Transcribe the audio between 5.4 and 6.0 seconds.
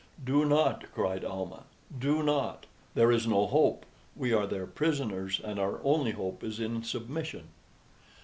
and our